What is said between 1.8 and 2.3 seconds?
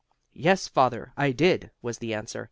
was the